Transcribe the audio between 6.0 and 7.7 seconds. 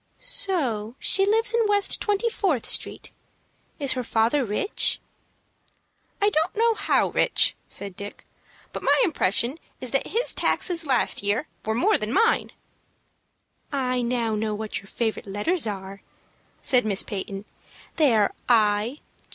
"I don't know how rich,"